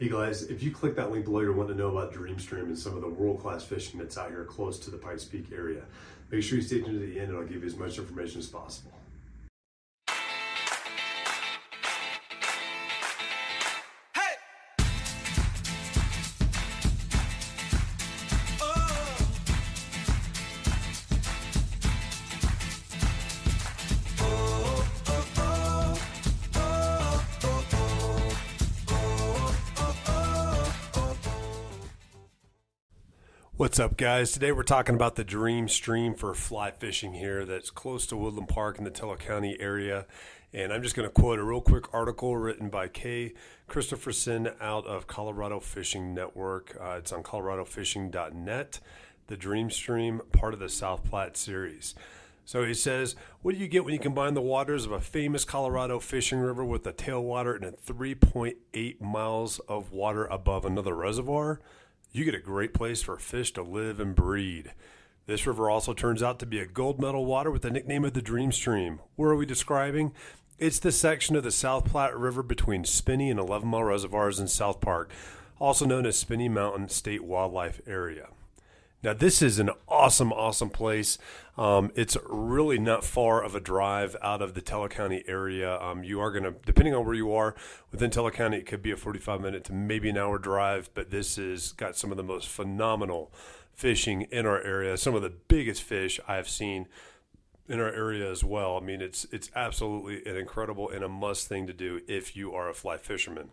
Hey 0.00 0.08
guys, 0.08 0.42
if 0.42 0.60
you 0.60 0.72
click 0.72 0.96
that 0.96 1.12
link 1.12 1.24
below, 1.24 1.38
you're 1.38 1.52
wanting 1.52 1.76
to 1.76 1.78
know 1.80 1.96
about 1.96 2.12
Dream 2.12 2.36
Stream 2.40 2.64
and 2.64 2.76
some 2.76 2.96
of 2.96 3.00
the 3.00 3.08
world 3.08 3.40
class 3.40 3.62
fishing 3.62 4.00
that's 4.00 4.18
out 4.18 4.30
here 4.30 4.42
close 4.42 4.76
to 4.80 4.90
the 4.90 4.96
Pikes 4.96 5.24
Peak 5.24 5.52
area. 5.54 5.84
Make 6.32 6.42
sure 6.42 6.58
you 6.58 6.64
stay 6.64 6.80
tuned 6.80 7.00
to 7.00 7.06
the 7.06 7.20
end 7.20 7.28
and 7.28 7.38
I'll 7.38 7.44
give 7.44 7.60
you 7.60 7.66
as 7.68 7.76
much 7.76 7.96
information 7.96 8.40
as 8.40 8.48
possible. 8.48 8.90
What's 33.56 33.78
up, 33.78 33.96
guys? 33.96 34.32
Today 34.32 34.50
we're 34.50 34.64
talking 34.64 34.96
about 34.96 35.14
the 35.14 35.22
Dream 35.22 35.68
Stream 35.68 36.16
for 36.16 36.34
fly 36.34 36.72
fishing 36.72 37.12
here 37.12 37.44
that's 37.44 37.70
close 37.70 38.04
to 38.08 38.16
Woodland 38.16 38.48
Park 38.48 38.78
in 38.78 38.84
the 38.84 38.90
Teller 38.90 39.16
County 39.16 39.56
area. 39.60 40.06
And 40.52 40.72
I'm 40.72 40.82
just 40.82 40.96
going 40.96 41.08
to 41.08 41.12
quote 41.12 41.38
a 41.38 41.44
real 41.44 41.60
quick 41.60 41.94
article 41.94 42.36
written 42.36 42.68
by 42.68 42.88
Kay 42.88 43.32
Christopherson 43.68 44.50
out 44.60 44.84
of 44.86 45.06
Colorado 45.06 45.60
Fishing 45.60 46.12
Network. 46.12 46.76
Uh, 46.80 46.96
it's 46.98 47.12
on 47.12 47.22
coloradofishing.net. 47.22 48.80
The 49.28 49.36
Dream 49.36 49.70
Stream, 49.70 50.22
part 50.32 50.52
of 50.52 50.58
the 50.58 50.68
South 50.68 51.04
Platte 51.04 51.36
series. 51.36 51.94
So 52.44 52.64
he 52.64 52.74
says, 52.74 53.14
What 53.42 53.54
do 53.54 53.60
you 53.60 53.68
get 53.68 53.84
when 53.84 53.94
you 53.94 54.00
combine 54.00 54.34
the 54.34 54.42
waters 54.42 54.84
of 54.84 54.90
a 54.90 55.00
famous 55.00 55.44
Colorado 55.44 56.00
fishing 56.00 56.40
river 56.40 56.64
with 56.64 56.82
the 56.82 56.92
tailwater 56.92 57.54
and 57.62 57.76
3.8 57.76 59.00
miles 59.00 59.60
of 59.60 59.92
water 59.92 60.24
above 60.24 60.64
another 60.64 60.96
reservoir? 60.96 61.60
You 62.14 62.24
get 62.24 62.34
a 62.34 62.38
great 62.38 62.72
place 62.72 63.02
for 63.02 63.18
fish 63.18 63.52
to 63.52 63.62
live 63.62 63.98
and 63.98 64.14
breed. 64.14 64.72
This 65.26 65.48
river 65.48 65.68
also 65.68 65.92
turns 65.92 66.22
out 66.22 66.38
to 66.38 66.46
be 66.46 66.60
a 66.60 66.66
gold 66.66 67.00
medal 67.00 67.24
water 67.26 67.50
with 67.50 67.62
the 67.62 67.72
nickname 67.72 68.04
of 68.04 68.12
the 68.12 68.22
Dream 68.22 68.52
Stream. 68.52 69.00
Where 69.16 69.30
are 69.30 69.36
we 69.36 69.46
describing? 69.46 70.12
It's 70.56 70.78
the 70.78 70.92
section 70.92 71.34
of 71.34 71.42
the 71.42 71.50
South 71.50 71.86
Platte 71.86 72.16
River 72.16 72.44
between 72.44 72.84
Spinney 72.84 73.30
and 73.30 73.40
11 73.40 73.66
Mile 73.66 73.82
Reservoirs 73.82 74.38
in 74.38 74.46
South 74.46 74.80
Park, 74.80 75.10
also 75.58 75.86
known 75.86 76.06
as 76.06 76.16
Spinney 76.16 76.48
Mountain 76.48 76.88
State 76.88 77.24
Wildlife 77.24 77.80
Area. 77.84 78.28
Now, 79.04 79.12
this 79.12 79.42
is 79.42 79.58
an 79.58 79.68
awesome, 79.86 80.32
awesome 80.32 80.70
place. 80.70 81.18
Um, 81.58 81.92
it's 81.94 82.16
really 82.26 82.78
not 82.78 83.04
far 83.04 83.44
of 83.44 83.54
a 83.54 83.60
drive 83.60 84.16
out 84.22 84.40
of 84.40 84.54
the 84.54 84.62
Teller 84.62 84.88
County 84.88 85.22
area. 85.28 85.78
Um, 85.78 86.02
you 86.02 86.20
are 86.20 86.32
going 86.32 86.44
to, 86.44 86.54
depending 86.64 86.94
on 86.94 87.04
where 87.04 87.14
you 87.14 87.30
are 87.34 87.54
within 87.92 88.10
Teller 88.10 88.30
County, 88.30 88.56
it 88.56 88.64
could 88.64 88.80
be 88.80 88.92
a 88.92 88.96
45 88.96 89.42
minute 89.42 89.62
to 89.64 89.74
maybe 89.74 90.08
an 90.08 90.16
hour 90.16 90.38
drive, 90.38 90.88
but 90.94 91.10
this 91.10 91.36
has 91.36 91.72
got 91.72 91.98
some 91.98 92.12
of 92.12 92.16
the 92.16 92.22
most 92.22 92.48
phenomenal 92.48 93.30
fishing 93.74 94.22
in 94.22 94.46
our 94.46 94.62
area. 94.62 94.96
Some 94.96 95.14
of 95.14 95.20
the 95.20 95.34
biggest 95.48 95.82
fish 95.82 96.18
I've 96.26 96.48
seen 96.48 96.88
in 97.68 97.80
our 97.80 97.92
area 97.92 98.30
as 98.30 98.42
well. 98.42 98.78
I 98.78 98.80
mean, 98.80 99.02
it's 99.02 99.26
it's 99.30 99.50
absolutely 99.54 100.24
an 100.24 100.38
incredible 100.38 100.88
and 100.88 101.04
a 101.04 101.10
must 101.10 101.46
thing 101.46 101.66
to 101.66 101.74
do 101.74 102.00
if 102.08 102.34
you 102.34 102.54
are 102.54 102.70
a 102.70 102.74
fly 102.74 102.96
fisherman. 102.96 103.50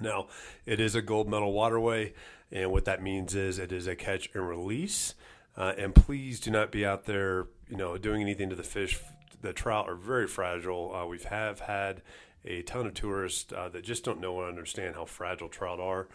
Now, 0.00 0.28
it 0.66 0.80
is 0.80 0.94
a 0.94 1.02
gold 1.02 1.28
medal 1.28 1.52
waterway, 1.52 2.14
and 2.50 2.70
what 2.72 2.84
that 2.86 3.02
means 3.02 3.34
is 3.34 3.58
it 3.58 3.72
is 3.72 3.86
a 3.86 3.96
catch 3.96 4.30
and 4.34 4.48
release. 4.48 5.14
Uh, 5.56 5.72
and 5.76 5.94
please 5.94 6.40
do 6.40 6.50
not 6.50 6.70
be 6.70 6.86
out 6.86 7.04
there, 7.04 7.46
you 7.68 7.76
know, 7.76 7.98
doing 7.98 8.22
anything 8.22 8.50
to 8.50 8.56
the 8.56 8.62
fish. 8.62 8.98
The 9.42 9.52
trout 9.52 9.88
are 9.88 9.94
very 9.94 10.26
fragile. 10.26 10.94
Uh, 10.94 11.06
we 11.06 11.18
have 11.18 11.60
had 11.60 12.02
a 12.44 12.62
ton 12.62 12.86
of 12.86 12.94
tourists 12.94 13.52
uh, 13.52 13.68
that 13.68 13.84
just 13.84 14.04
don't 14.04 14.20
know 14.20 14.34
or 14.34 14.48
understand 14.48 14.94
how 14.94 15.04
fragile 15.04 15.48
trout 15.48 15.80
are 15.80 16.08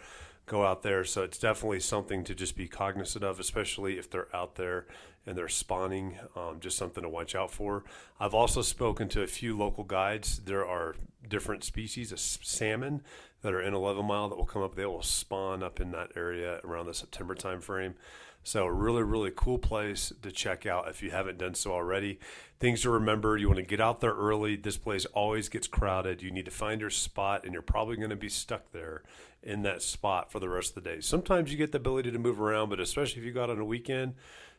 go 0.46 0.64
out 0.64 0.82
there. 0.82 1.04
So 1.04 1.22
it's 1.22 1.38
definitely 1.38 1.80
something 1.80 2.24
to 2.24 2.34
just 2.34 2.56
be 2.56 2.68
cognizant 2.68 3.24
of, 3.24 3.38
especially 3.38 3.98
if 3.98 4.08
they're 4.08 4.34
out 4.34 4.54
there 4.54 4.86
and 5.26 5.36
they're 5.36 5.48
spawning. 5.48 6.18
Um, 6.36 6.60
just 6.60 6.78
something 6.78 7.02
to 7.02 7.08
watch 7.08 7.34
out 7.34 7.50
for. 7.50 7.84
I've 8.18 8.34
also 8.34 8.62
spoken 8.62 9.08
to 9.10 9.22
a 9.22 9.26
few 9.26 9.56
local 9.56 9.84
guides. 9.84 10.38
There 10.38 10.64
are 10.64 10.94
different 11.28 11.64
species 11.64 12.12
of 12.12 12.20
salmon 12.20 13.02
that 13.42 13.54
are 13.54 13.60
in 13.60 13.74
11 13.74 14.04
mile 14.04 14.28
that 14.28 14.36
will 14.36 14.46
come 14.46 14.62
up. 14.62 14.74
They 14.74 14.86
will 14.86 15.02
spawn 15.02 15.62
up 15.62 15.80
in 15.80 15.92
that 15.92 16.12
area 16.16 16.60
around 16.64 16.86
the 16.86 16.94
September 16.94 17.34
timeframe. 17.34 17.94
So, 18.42 18.66
really, 18.66 19.02
really 19.02 19.32
cool 19.34 19.58
place 19.58 20.12
to 20.22 20.30
check 20.30 20.66
out 20.66 20.88
if 20.88 21.02
you 21.02 21.10
haven't 21.10 21.38
done 21.38 21.54
so 21.54 21.72
already. 21.72 22.20
Things 22.60 22.82
to 22.82 22.90
remember 22.90 23.36
you 23.36 23.48
want 23.48 23.58
to 23.58 23.64
get 23.64 23.80
out 23.80 24.00
there 24.00 24.14
early. 24.14 24.54
This 24.54 24.76
place 24.76 25.04
always 25.06 25.48
gets 25.48 25.66
crowded. 25.66 26.22
You 26.22 26.30
need 26.30 26.44
to 26.44 26.52
find 26.52 26.80
your 26.80 26.90
spot, 26.90 27.42
and 27.42 27.52
you're 27.52 27.60
probably 27.60 27.96
going 27.96 28.10
to 28.10 28.16
be 28.16 28.28
stuck 28.28 28.70
there 28.70 29.02
in 29.42 29.62
that 29.62 29.82
spot 29.82 30.30
for 30.30 30.38
the 30.38 30.48
rest 30.48 30.76
of 30.76 30.84
the 30.84 30.90
day. 30.90 31.00
Sometimes 31.00 31.50
you 31.50 31.58
get 31.58 31.72
the 31.72 31.78
ability 31.78 32.12
to 32.12 32.20
move 32.20 32.40
around, 32.40 32.68
but 32.68 32.78
especially 32.78 33.20
if 33.20 33.26
you 33.26 33.32
got 33.32 33.50
on 33.50 33.58
a 33.58 33.64
weekend, 33.64 34.14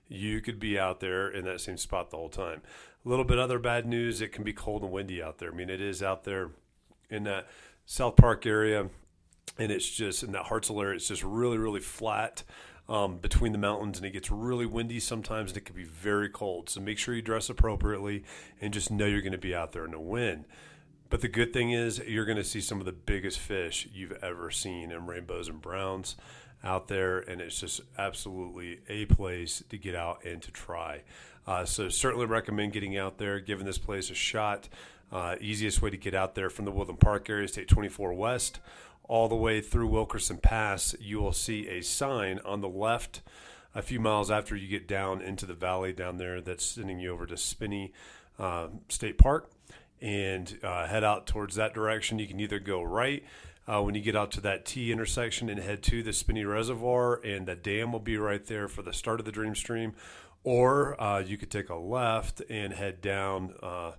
you 0.10 0.42
could 0.42 0.60
be 0.60 0.78
out 0.78 1.00
there 1.00 1.30
in 1.30 1.46
that 1.46 1.62
same 1.62 1.78
spot 1.78 2.10
the 2.10 2.18
whole 2.18 2.30
time. 2.30 2.62
A 3.06 3.10
little 3.10 3.26
bit 3.26 3.40
other 3.40 3.60
bad 3.60 3.86
news 3.86 4.20
it 4.20 4.34
can 4.34 4.44
be 4.44 4.54
cold 4.54 4.84
and 4.84 4.92
windy 4.92 5.24
out 5.24 5.38
there. 5.38 5.52
I 5.52 5.56
mean, 5.56 5.70
it 5.70 5.82
is 5.82 6.04
out 6.04 6.24
there 6.26 6.50
in 7.10 7.24
that 7.24 7.48
South 7.88 8.18
Park 8.18 8.46
area, 8.46 8.90
and 9.58 9.72
it's 9.72 9.90
just 9.90 10.22
in 10.22 10.34
that 10.34 10.46
Hartsel 10.46 10.84
area, 10.84 10.98
it's 10.98 11.08
just 11.08 11.24
really, 11.24 11.58
really 11.58 11.80
flat. 11.80 12.44
Um, 12.90 13.18
between 13.18 13.52
the 13.52 13.58
mountains, 13.58 13.98
and 13.98 14.06
it 14.06 14.12
gets 14.12 14.31
really 14.31 14.66
windy 14.66 15.02
sometimes, 15.02 15.52
and 15.52 15.58
it 15.58 15.66
can 15.66 15.75
be 15.75 15.84
very 15.84 16.30
cold. 16.30 16.70
So 16.70 16.80
make 16.80 16.98
sure 16.98 17.14
you 17.14 17.22
dress 17.22 17.50
appropriately 17.50 18.24
and 18.62 18.74
just 18.74 18.90
know 18.90 19.06
you're 19.06 19.20
going 19.20 19.34
to 19.34 19.38
be 19.38 19.53
out 19.53 19.74
there 19.74 19.84
in 19.84 19.92
the 19.92 20.00
wind. 20.00 20.46
But 21.09 21.20
the 21.20 21.28
good 21.28 21.52
thing 21.52 21.72
is, 21.72 22.00
you're 22.00 22.24
going 22.24 22.38
to 22.38 22.46
see 22.46 22.62
some 22.62 22.80
of 22.80 22.86
the 22.86 22.94
biggest 22.94 23.40
fish 23.40 23.90
you've 23.94 24.18
ever 24.24 24.52
seen 24.52 24.90
in 24.92 25.06
rainbows 25.06 25.50
and 25.50 25.62
browns 25.62 26.16
out 26.63 26.88
there, 26.88 27.19
and 27.19 27.41
it's 27.41 27.59
just 27.59 27.81
absolutely 27.97 28.79
a 28.90 29.06
place 29.06 29.63
to 29.69 29.78
get 29.78 29.95
out 29.95 30.23
and 30.25 30.41
to 30.41 30.51
try. 30.51 31.03
Uh, 31.45 31.66
so 31.66 31.90
certainly 31.90 32.25
recommend 32.25 32.73
getting 32.73 32.97
out 32.97 33.18
there, 33.18 33.40
giving 33.40 33.66
this 33.66 33.78
place 33.78 34.09
a 34.09 34.16
shot. 34.16 34.68
Uh, 35.12 35.35
easiest 35.40 35.81
way 35.81 35.90
to 35.90 35.97
get 35.97 36.13
out 36.13 36.35
there 36.35 36.50
from 36.50 36.66
the 36.66 36.72
Woodland 36.72 37.00
Park 37.00 37.29
area, 37.29 37.47
State 37.47 37.69
24 37.69 38.13
West, 38.13 38.59
all 39.07 39.29
the 39.29 39.35
way 39.35 39.62
through 39.62 39.88
Wilkerson 39.88 40.38
Pass. 40.38 40.95
You 41.00 41.19
will 41.19 41.31
see 41.31 41.68
a 41.69 41.81
sign 41.81 42.40
on 42.44 42.59
the 42.59 42.68
left 42.68 43.22
a 43.74 43.81
few 43.81 44.00
miles 44.00 44.29
after 44.29 44.56
you 44.56 44.68
get 44.68 44.88
down 44.88 45.22
into 45.22 45.45
the 45.45 45.53
valley 45.53 45.94
down 45.94 46.18
there 46.18 46.41
that's 46.41 46.66
sending 46.66 47.00
you 47.00 47.13
over 47.13 47.25
to 47.25 47.38
Spinney 47.38 47.94
uh, 48.38 48.68
State 48.89 49.18
Park 49.18 49.50
and 50.01 50.59
uh, 50.63 50.88
head 50.88 51.03
out 51.03 51.25
towards 51.28 51.56
that 51.56 51.74
direction. 51.74 52.19
You 52.19 52.28
can 52.28 52.39
either 52.39 52.59
go 52.59 52.84
right 52.84 53.24
uh, 53.68 53.82
when 53.82 53.96
you 53.96 54.02
get 54.02 54.16
out 54.16 54.32
to 54.32 54.42
that 54.42 54.66
T 54.66 54.92
intersection 54.92 55.50
and 55.50 55.60
head 55.60 55.84
to 55.84 56.02
the 56.02 56.14
Spinney 56.14 56.46
Reservoir, 56.46 57.16
and 57.24 57.46
the 57.46 57.56
dam 57.56 57.92
will 57.92 58.00
be 58.00 58.18
right 58.18 58.46
there 58.46 58.68
for 58.68 58.82
the 58.82 58.94
start 58.94 59.20
of 59.20 59.26
the 59.26 59.32
Dream 59.32 59.56
Stream, 59.56 59.94
or 60.44 61.02
uh, 61.02 61.20
you 61.20 61.38
could 61.38 61.52
take 61.52 61.70
a 61.70 61.76
left 61.76 62.42
and 62.50 62.74
head 62.74 63.02
down 63.02 63.54
uh, 63.62 63.92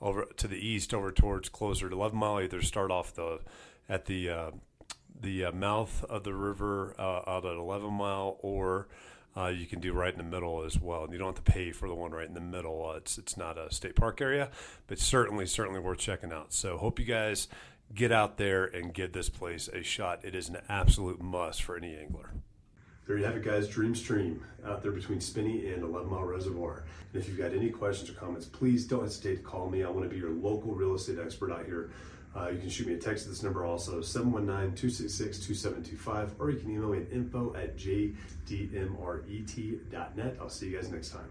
over 0.00 0.26
to 0.36 0.48
the 0.48 0.56
east, 0.56 0.92
over 0.92 1.12
towards 1.12 1.48
closer 1.48 1.88
to 1.88 1.94
11 1.94 2.18
Mile. 2.18 2.40
Either 2.42 2.60
start 2.62 2.90
off 2.90 3.14
the 3.14 3.40
at 3.88 4.06
the 4.06 4.28
uh, 4.28 4.50
the 5.20 5.44
uh, 5.44 5.52
mouth 5.52 6.04
of 6.04 6.24
the 6.24 6.34
river 6.34 6.94
uh, 6.98 7.22
out 7.26 7.44
at 7.44 7.54
11 7.54 7.92
Mile, 7.92 8.38
or 8.40 8.88
uh, 9.36 9.46
you 9.46 9.66
can 9.66 9.80
do 9.80 9.92
right 9.92 10.12
in 10.12 10.18
the 10.18 10.24
middle 10.24 10.64
as 10.64 10.80
well. 10.80 11.04
And 11.04 11.12
you 11.12 11.18
don't 11.18 11.36
have 11.36 11.44
to 11.44 11.52
pay 11.52 11.70
for 11.70 11.88
the 11.88 11.94
one 11.94 12.10
right 12.10 12.26
in 12.26 12.34
the 12.34 12.40
middle. 12.40 12.90
Uh, 12.90 12.96
it's 12.96 13.18
it's 13.18 13.36
not 13.36 13.56
a 13.56 13.72
state 13.72 13.94
park 13.94 14.20
area, 14.20 14.50
but 14.88 14.98
certainly 14.98 15.46
certainly 15.46 15.78
worth 15.80 15.98
checking 15.98 16.32
out. 16.32 16.52
So 16.52 16.76
hope 16.76 16.98
you 16.98 17.06
guys 17.06 17.46
get 17.94 18.12
out 18.12 18.38
there 18.38 18.64
and 18.64 18.94
give 18.94 19.12
this 19.12 19.28
place 19.28 19.68
a 19.68 19.82
shot. 19.82 20.24
It 20.24 20.34
is 20.34 20.48
an 20.48 20.56
absolute 20.68 21.20
must 21.20 21.62
for 21.62 21.76
any 21.76 21.94
angler. 21.96 22.30
There 23.06 23.18
you 23.18 23.24
have 23.24 23.36
it, 23.36 23.44
guys. 23.44 23.68
Dream 23.68 23.94
Stream 23.94 24.42
out 24.64 24.82
there 24.82 24.92
between 24.92 25.20
Spinney 25.20 25.70
and 25.72 25.82
11 25.82 26.08
Mile 26.08 26.24
Reservoir. 26.24 26.84
And 27.12 27.20
if 27.20 27.28
you've 27.28 27.36
got 27.36 27.52
any 27.52 27.68
questions 27.68 28.08
or 28.08 28.14
comments, 28.14 28.46
please 28.46 28.86
don't 28.86 29.02
hesitate 29.02 29.36
to 29.36 29.42
call 29.42 29.68
me. 29.68 29.82
I 29.82 29.90
want 29.90 30.04
to 30.04 30.08
be 30.08 30.16
your 30.16 30.30
local 30.30 30.74
real 30.74 30.94
estate 30.94 31.18
expert 31.18 31.52
out 31.52 31.66
here. 31.66 31.90
Uh, 32.34 32.48
you 32.48 32.58
can 32.58 32.70
shoot 32.70 32.86
me 32.86 32.94
a 32.94 32.98
text 32.98 33.26
at 33.26 33.30
this 33.30 33.42
number 33.42 33.66
also, 33.66 34.00
719-266-2725, 34.00 36.30
or 36.38 36.50
you 36.50 36.58
can 36.58 36.70
email 36.70 36.88
me 36.88 36.96
at 36.98 37.12
info 37.12 37.54
at 37.54 37.76
jdmret.net. 37.76 38.16
I'll 40.40 40.48
see 40.48 40.70
you 40.70 40.76
guys 40.76 40.90
next 40.90 41.10
time. 41.10 41.28